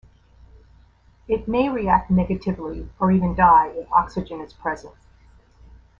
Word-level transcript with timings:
It 1.27 1.47
may 1.47 1.69
react 1.69 2.09
negatively 2.09 2.89
or 2.99 3.11
even 3.11 3.35
die 3.35 3.67
if 3.75 3.91
oxygen 3.91 4.41
is 4.41 4.51
present. 4.51 4.95